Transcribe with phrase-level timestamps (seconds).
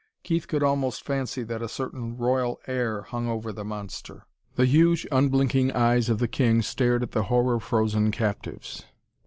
[0.23, 4.25] Keith could almost fancy that a certain royal air hung over the monster.
[4.55, 8.83] The huge, unblinking eyes of the king stared at the horror frozen captives.